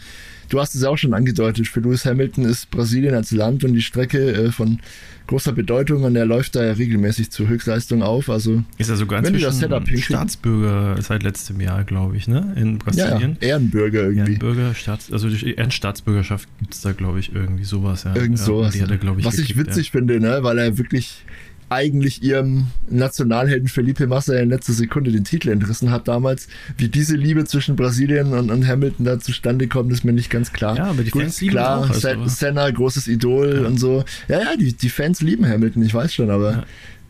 [0.49, 3.83] Du hast es auch schon angedeutet, für Lewis Hamilton ist Brasilien als Land und die
[3.83, 4.79] Strecke äh, von
[5.27, 8.31] großer Bedeutung und er läuft da ja regelmäßig zur Höchstleistung auf.
[8.31, 12.55] Also ist er sogar inzwischen Staatsbürger seit letztem Jahr, glaube ich, ne?
[12.57, 13.37] In Brasilien.
[13.40, 14.35] Ja, Ehrenbürger irgendwie.
[14.35, 18.14] Ehrenbürger, Staats, also Ehrenstaatsbürgerschaft gibt es da, glaube ich, irgendwie sowas, ja.
[18.14, 18.77] Irgend sowas.
[18.77, 19.99] Ja, er, ich, Was ich witzig ja.
[19.99, 20.38] finde, ne?
[20.42, 21.25] Weil er wirklich
[21.68, 26.48] eigentlich ihrem Nationalhelden Felipe Massa in letzter Sekunde den Titel entrissen hat damals.
[26.76, 30.52] Wie diese Liebe zwischen Brasilien und, und Hamilton da zustande kommt, ist mir nicht ganz
[30.52, 30.76] klar.
[30.76, 32.26] Ja, aber die Fans lieben klar, auch, also.
[32.26, 33.66] Senna, großes Idol ja.
[33.66, 34.05] und so.
[34.29, 36.64] Ja, ja, die, die Fans lieben Hamilton, ich weiß schon, aber ja.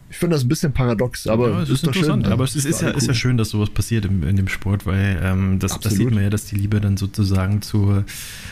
[0.09, 2.25] Ich finde das ein bisschen paradox, aber ja, es ist, ist doch schön.
[2.27, 2.97] Aber es ist, ist ja, cool.
[2.97, 6.11] ist ja schön, dass sowas passiert im, in dem Sport, weil ähm, das, das, sieht
[6.12, 8.05] man ja, dass die Liebe dann sozusagen zur,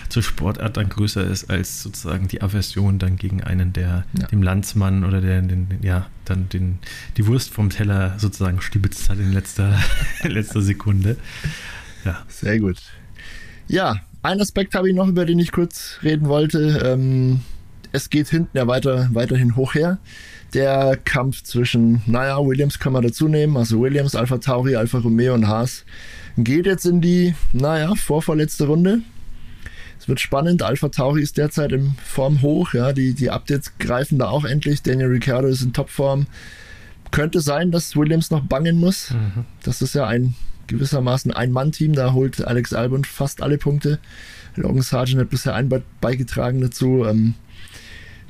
[0.08, 4.26] zur Sportart dann größer ist als sozusagen die Aversion dann gegen einen, der ja.
[4.26, 6.80] dem Landsmann oder der den, ja, dann den,
[7.16, 9.78] die Wurst vom Teller sozusagen stibitzt hat in letzter,
[10.24, 11.16] in letzter Sekunde.
[12.04, 12.24] Ja.
[12.26, 12.78] Sehr gut.
[13.68, 16.82] Ja, ein Aspekt habe ich noch, über den ich kurz reden wollte.
[16.84, 17.40] Ähm,
[17.92, 19.98] es geht hinten ja weiter, weiterhin hoch her
[20.54, 25.34] der Kampf zwischen, naja, Williams kann man dazu nehmen, also Williams, Alpha Tauri, Alpha Romeo
[25.34, 25.84] und Haas,
[26.38, 29.00] geht jetzt in die, naja, vorvorletzte Runde.
[29.98, 30.62] Es wird spannend.
[30.62, 32.74] Alpha Tauri ist derzeit in Form hoch.
[32.74, 34.82] Ja, die, die Updates greifen da auch endlich.
[34.82, 36.26] Daniel Ricciardo ist in Topform.
[37.10, 39.12] Könnte sein, dass Williams noch bangen muss.
[39.12, 39.46] Mhm.
[39.62, 40.34] Das ist ja ein
[40.66, 41.94] gewissermaßen ein Mann-Team.
[41.94, 43.98] Da holt Alex Albon fast alle Punkte.
[44.56, 47.06] Logan Sargent hat bisher ein beigetragen dazu.
[47.06, 47.34] Ähm,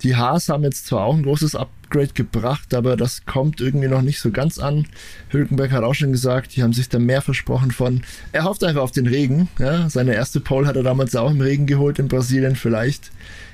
[0.04, 1.56] die Haas haben jetzt zwar auch ein großes
[1.94, 4.87] Upgrade gebracht, aber das kommt irgendwie noch nicht so ganz an.
[5.30, 8.02] Hülkenberg hat auch schon gesagt, die haben sich da mehr versprochen von.
[8.33, 9.48] Er hofft einfach auf den Regen.
[9.59, 9.88] Ja?
[9.88, 12.57] Seine erste Pole hat er damals auch im Regen geholt in Brasilien.
[12.57, 13.12] Vielleicht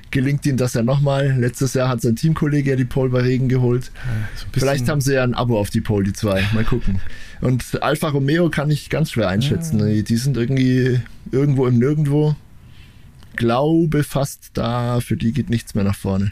[0.09, 1.35] gelingt ihm das ja nochmal.
[1.37, 3.91] Letztes Jahr hat sein Teamkollege ja die Pole bei Regen geholt.
[4.35, 6.43] so Vielleicht haben sie ja ein Abo auf die Pole, die zwei.
[6.53, 6.99] Mal gucken.
[7.41, 9.79] Und Alfa Romeo kann ich ganz schwer einschätzen.
[9.79, 10.01] Ja.
[10.01, 10.99] Die sind irgendwie
[11.31, 12.35] irgendwo im Nirgendwo
[13.35, 16.31] glaube fast da, für die geht nichts mehr nach vorne.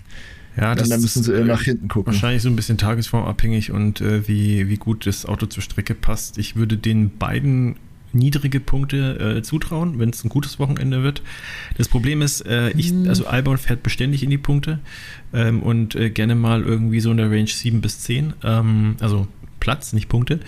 [0.57, 2.13] Ja, das dann müssen sie eher nach hinten gucken.
[2.13, 6.37] Wahrscheinlich so ein bisschen tagesformabhängig und äh, wie, wie gut das Auto zur Strecke passt.
[6.37, 7.75] Ich würde den beiden
[8.11, 11.21] niedrige Punkte äh, zutrauen, wenn es ein gutes Wochenende wird.
[11.77, 13.07] Das Problem ist, äh, ich, mhm.
[13.07, 14.79] also Albon fährt beständig in die Punkte
[15.33, 18.33] ähm, und äh, gerne mal irgendwie so in der Range 7 bis 10.
[18.43, 19.27] Ähm, also
[19.59, 20.39] Platz, nicht Punkte.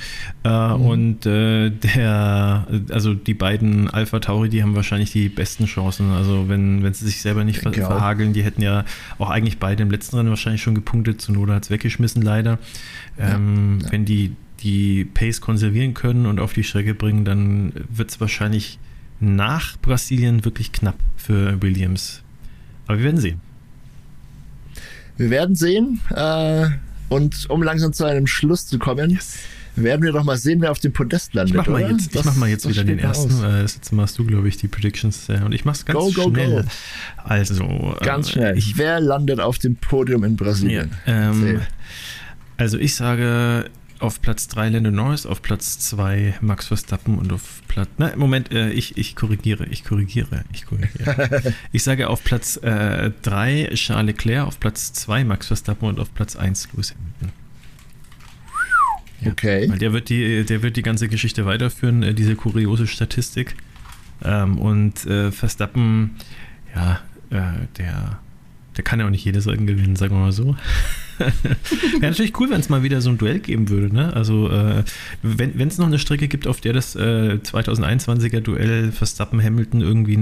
[0.44, 0.86] Äh, mhm.
[0.86, 6.12] Und äh, der, also die beiden Alpha Tauri, die haben wahrscheinlich die besten Chancen.
[6.12, 8.86] Also wenn, wenn sie sich selber nicht ver verhageln, die hätten ja
[9.18, 11.22] auch eigentlich beide im letzten Rennen wahrscheinlich schon gepunktet.
[11.22, 12.60] Zunoda hat es weggeschmissen, leider.
[13.18, 13.92] Ähm, ja, ja.
[13.92, 18.78] Wenn die die Pace konservieren können und auf die Strecke bringen, dann wird es wahrscheinlich
[19.20, 22.22] nach Brasilien wirklich knapp für Williams.
[22.86, 23.42] Aber wir werden sehen.
[25.18, 26.00] Wir werden sehen.
[26.16, 26.70] Äh
[27.12, 29.40] und um langsam zu einem Schluss zu kommen, yes.
[29.76, 31.52] werden wir doch mal sehen, wer auf dem Podest landet.
[31.52, 33.44] Ich mach mal jetzt, das, ich mach mal jetzt wieder den ersten.
[33.44, 35.28] Äh, jetzt machst du, glaube ich, die Predictions.
[35.28, 36.64] Äh, und ich mach's ganz go, go, schnell.
[36.64, 36.70] Go.
[37.26, 37.98] Also.
[38.00, 38.58] Ganz äh, schnell.
[38.58, 40.92] Ich, wer landet auf dem Podium in Brasilien?
[41.06, 41.60] Ja, ähm,
[42.56, 43.66] also ich sage
[44.02, 47.90] auf Platz 3 Lando Norris, auf Platz 2 Max Verstappen und auf Platz.
[47.98, 51.54] Na, Moment, äh, ich, ich korrigiere, ich korrigiere, ich korrigiere.
[51.72, 56.14] ich sage auf Platz 3 äh, Charles Leclerc, auf Platz 2 Max Verstappen und auf
[56.14, 57.42] Platz 1 Lewis Hamilton.
[59.22, 59.70] Ja, okay.
[59.70, 63.56] Weil der wird, die, der wird die ganze Geschichte weiterführen, äh, diese kuriose Statistik.
[64.24, 66.18] Ähm, und äh, Verstappen,
[66.76, 68.20] ja, äh, der,
[68.78, 70.56] der kann ja auch nicht jedes Rennen gewinnen, sagen wir mal so.
[71.20, 73.94] Wäre natürlich cool, wenn es mal wieder so ein Duell geben würde.
[73.94, 74.14] Ne?
[74.14, 74.84] Also, äh,
[75.22, 80.20] wenn es noch eine Strecke gibt, auf der das äh, 2021er Duell Verstappen-Hamilton irgendwie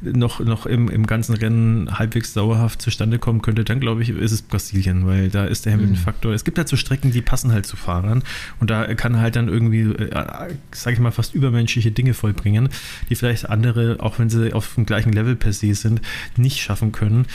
[0.00, 4.32] noch, noch im, im ganzen Rennen halbwegs dauerhaft zustande kommen könnte, dann glaube ich, ist
[4.32, 6.30] es Brasilien, weil da ist der Hamilton-Faktor.
[6.30, 6.36] Mhm.
[6.36, 8.22] Es gibt halt so Strecken, die passen halt zu Fahrern
[8.60, 12.68] und da kann halt dann irgendwie, äh, sage ich mal, fast übermenschliche Dinge vollbringen,
[13.08, 16.00] die vielleicht andere, auch wenn sie auf dem gleichen Level per se sind,
[16.36, 17.26] nicht schaffen können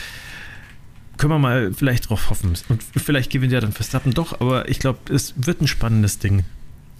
[1.16, 2.56] können wir mal vielleicht drauf hoffen.
[2.68, 6.44] Und vielleicht gewinnt ja dann Verstappen doch, aber ich glaube, es wird ein spannendes Ding.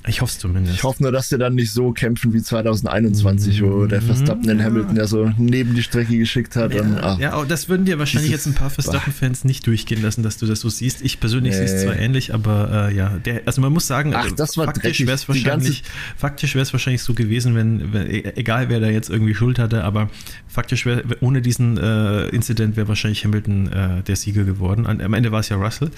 [0.09, 0.77] Ich hoffe es zumindest.
[0.77, 3.67] Ich hoffe nur, dass sie dann nicht so kämpfen wie 2021, mhm.
[3.67, 6.73] wo der Verstappen den Hamilton ja so neben die Strecke geschickt hat.
[6.73, 10.23] Ja, und, ach, ja das würden dir wahrscheinlich jetzt ein paar Verstappen-Fans nicht durchgehen lassen,
[10.23, 11.03] dass du das so siehst.
[11.03, 11.67] Ich persönlich nee.
[11.67, 14.67] sehe es zwar ähnlich, aber äh, ja, der, also man muss sagen, ach, das war
[14.67, 15.83] faktisch wäre es wahrscheinlich,
[16.17, 19.59] faktisch wäre es wahrscheinlich so gewesen, wenn, wenn, e, egal wer da jetzt irgendwie Schuld
[19.59, 20.09] hatte, aber
[20.47, 24.87] faktisch wäre, ohne diesen äh, Incident wäre wahrscheinlich Hamilton äh, der Sieger geworden.
[24.87, 25.91] An, am Ende war es ja Russell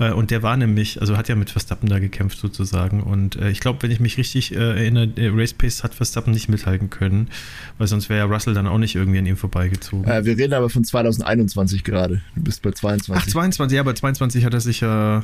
[0.00, 3.51] äh, und der war nämlich, also hat ja mit Verstappen da gekämpft sozusagen und äh,
[3.52, 7.28] ich glaube, wenn ich mich richtig äh, erinnere, Race Pace hat Verstappen nicht mithalten können,
[7.78, 10.10] weil sonst wäre ja Russell dann auch nicht irgendwie an ihm vorbeigezogen.
[10.10, 12.22] Äh, wir reden aber von 2021 gerade.
[12.34, 13.14] Du bist bei 22.
[13.14, 15.22] Ach, 22, ja, bei 22 hat er sich ja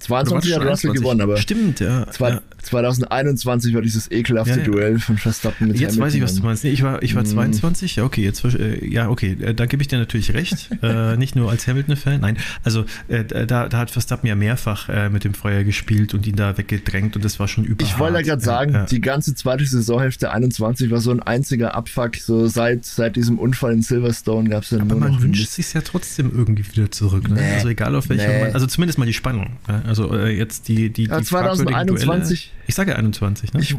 [0.00, 1.36] 22 hat Russell gewonnen, aber.
[1.38, 2.10] Stimmt, ja.
[2.10, 2.42] Zwei, ja.
[2.66, 4.64] 2021 war dieses ekelhafte ja, ja.
[4.64, 6.64] Duell von Verstappen mit Jetzt Hamilton weiß ich, was du meinst.
[6.64, 8.00] Nee, ich war, ich war 22, mhm.
[8.00, 10.70] ja, okay, jetzt, äh, ja, okay, äh, da gebe ich dir natürlich recht.
[10.82, 12.38] äh, nicht nur als Hamilton-Fan, nein.
[12.64, 16.36] Also, äh, da, da hat Verstappen ja mehrfach äh, mit dem Feuer gespielt und ihn
[16.36, 17.92] da weggedrängt und das war schon überhart.
[17.92, 22.16] Ich wollte ja gerade sagen, die ganze zweite Saisonhälfte 21 war so ein einziger Abfuck.
[22.16, 25.50] So seit, seit diesem Unfall in Silverstone gab es ja Aber nur man noch wünscht
[25.50, 27.28] sich ja trotzdem irgendwie wieder zurück.
[27.28, 27.36] Ne?
[27.36, 28.52] Nee, also, egal auf welcher, nee.
[28.52, 29.50] also zumindest mal die Spannung.
[29.86, 32.50] Also, jetzt die, die, ja, die 2021.
[32.50, 32.55] Duelle.
[32.66, 33.60] Ich sage ja 21, ne?
[33.60, 33.76] Ich,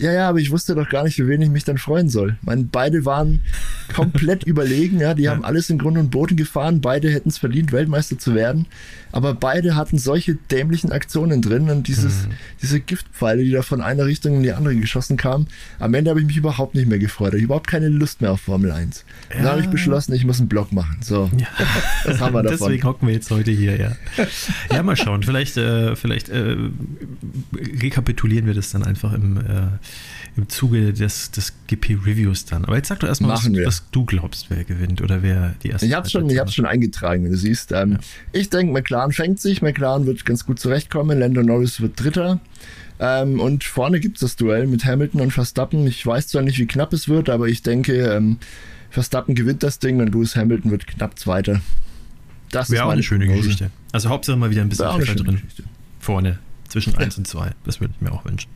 [0.00, 2.38] ja, ja, aber ich wusste doch gar nicht, für wen ich mich dann freuen soll.
[2.40, 3.40] Meine, beide waren
[3.94, 5.32] komplett überlegen, ja, die ja.
[5.32, 8.66] haben alles in Grund und Boden gefahren, beide hätten es verdient, Weltmeister zu werden,
[9.12, 12.32] aber beide hatten solche dämlichen Aktionen drin und dieses, mhm.
[12.62, 15.48] diese Giftpfeile, die da von einer Richtung in die andere geschossen kamen.
[15.78, 18.40] Am Ende habe ich mich überhaupt nicht mehr gefreut, ich überhaupt keine Lust mehr auf
[18.40, 19.04] Formel 1.
[19.28, 19.36] Ja.
[19.36, 20.96] Dann habe ich beschlossen, ich muss einen Blog machen.
[21.02, 21.46] So, ja.
[22.04, 22.58] das haben wir davon.
[22.58, 23.92] Deswegen hocken wir jetzt heute hier, ja.
[24.72, 26.56] Ja, mal schauen, vielleicht, äh, vielleicht äh,
[27.82, 29.42] rekapitulieren wir das dann einfach im äh,
[30.36, 32.64] im Zuge des, des GP-Reviews dann.
[32.64, 35.86] Aber jetzt sag doch erstmal, was, was, du glaubst, wer gewinnt oder wer die erste
[35.86, 37.72] Ich habe schon, ich schon eingetragen, wenn du siehst.
[37.72, 37.98] Ähm, ja.
[38.32, 42.40] Ich denke, McLaren fängt sich, McLaren wird ganz gut zurechtkommen, Lando Norris wird Dritter.
[42.98, 45.86] Ähm, und vorne gibt es das Duell mit Hamilton und Verstappen.
[45.86, 48.38] Ich weiß zwar nicht, wie knapp es wird, aber ich denke, ähm,
[48.90, 51.60] Verstappen gewinnt das Ding und Lewis Hamilton wird knapp Zweiter.
[52.50, 53.26] Das Wäre auch eine schöne.
[53.26, 53.70] Geschichte.
[53.92, 55.36] Also Hauptsache mal wieder ein bisschen Pfeffer drin.
[55.36, 55.62] Geschichte.
[56.00, 57.52] Vorne, zwischen 1 und 2.
[57.64, 58.50] Das würde ich mir auch wünschen.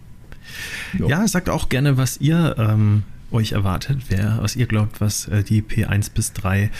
[0.92, 1.08] Jo.
[1.08, 5.42] Ja, sagt auch gerne, was ihr ähm, euch erwartet, wer, was ihr glaubt, was äh,
[5.42, 6.70] die P1 bis 3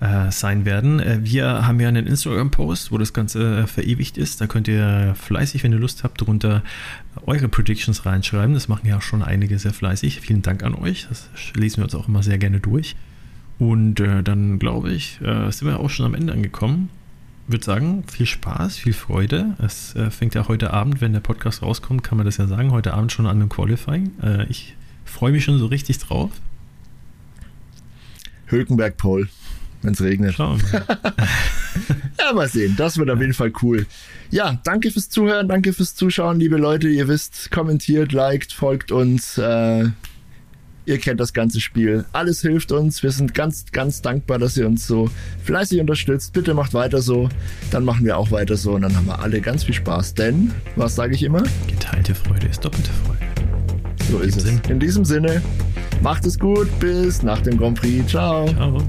[0.00, 0.98] äh, sein werden.
[0.98, 4.40] Äh, wir haben ja einen Instagram-Post, wo das Ganze äh, verewigt ist.
[4.40, 6.62] Da könnt ihr fleißig, wenn ihr Lust habt, darunter
[7.26, 8.54] eure Predictions reinschreiben.
[8.54, 10.20] Das machen ja schon einige sehr fleißig.
[10.20, 11.06] Vielen Dank an euch.
[11.08, 12.96] Das lesen wir uns auch immer sehr gerne durch.
[13.58, 16.88] Und äh, dann glaube ich, äh, sind wir auch schon am Ende angekommen
[17.52, 19.56] würde sagen, viel Spaß, viel Freude.
[19.58, 22.70] Es äh, fängt ja heute Abend, wenn der Podcast rauskommt, kann man das ja sagen,
[22.70, 24.12] heute Abend schon an dem Qualifying.
[24.22, 26.30] Äh, ich freue mich schon so richtig drauf.
[28.46, 29.28] Hülkenberg Pole,
[29.82, 30.34] wenn es regnet.
[30.34, 30.60] Schauen
[32.18, 32.74] ja, mal sehen.
[32.76, 33.86] Das wird auf jeden Fall cool.
[34.30, 36.88] Ja, danke fürs Zuhören, danke fürs Zuschauen, liebe Leute.
[36.88, 39.38] Ihr wisst, kommentiert, liked, folgt uns.
[39.38, 39.90] Äh,
[40.90, 42.04] ihr kennt das ganze Spiel.
[42.12, 43.02] Alles hilft uns.
[43.02, 45.08] Wir sind ganz, ganz dankbar, dass ihr uns so
[45.44, 46.32] fleißig unterstützt.
[46.32, 47.28] Bitte macht weiter so.
[47.70, 50.14] Dann machen wir auch weiter so und dann haben wir alle ganz viel Spaß.
[50.14, 51.42] Denn, was sage ich immer?
[51.68, 53.20] Geteilte Freude ist doppelte Freude.
[54.10, 54.68] So ist es.
[54.68, 55.40] In diesem Sinne,
[56.02, 56.68] macht es gut.
[56.80, 58.10] Bis nach dem Grand Prix.
[58.10, 58.46] Ciao.
[58.48, 58.82] Ciao.